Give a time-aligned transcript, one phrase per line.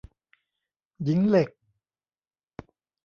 [1.03, 1.49] หญิงเหล็ก